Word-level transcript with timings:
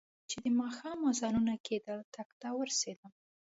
چې 0.29 0.37
د 0.43 0.45
ماښام 0.61 0.99
اذانونه 1.11 1.53
کېدل 1.67 1.99
ټک 2.13 2.29
ته 2.41 2.47
ورسېدم. 2.57 3.11